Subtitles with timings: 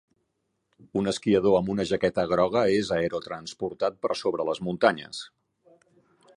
[1.01, 5.25] Un esquiador amb una jaqueta groga és aerotransportat per sobre les muntanyes.